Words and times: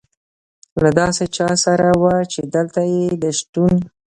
له 0.81 0.89
داسې 0.99 1.23
چا 1.35 1.49
سره 1.65 1.87
وه، 2.01 2.15
چې 2.31 2.41
دلته 2.55 2.81
یې 2.93 3.05
د 3.23 3.25
شتون. 3.39 3.75